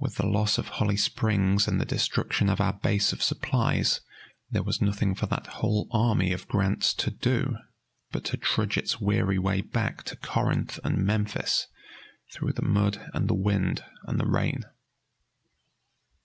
With 0.00 0.16
the 0.16 0.26
loss 0.26 0.58
of 0.58 0.70
Holly 0.70 0.96
Springs 0.96 1.68
and 1.68 1.80
the 1.80 1.84
destruction 1.84 2.48
of 2.50 2.60
our 2.60 2.72
base 2.72 3.12
of 3.12 3.22
supplies 3.22 4.00
there 4.50 4.64
was 4.64 4.82
nothing 4.82 5.14
for 5.14 5.26
that 5.26 5.46
whole 5.46 5.86
army 5.92 6.32
of 6.32 6.48
Grant's 6.48 6.92
to 6.94 7.12
do 7.12 7.56
but 8.10 8.24
to 8.24 8.36
trudge 8.38 8.76
its 8.76 9.00
weary 9.00 9.38
way 9.38 9.60
back 9.60 10.02
to 10.06 10.16
Corinth 10.16 10.80
and 10.82 10.98
Memphis, 10.98 11.68
through 12.32 12.54
the 12.54 12.62
mud 12.66 13.08
and 13.14 13.28
the 13.28 13.34
wind 13.34 13.84
and 14.02 14.18
the 14.18 14.26
rain. 14.26 14.64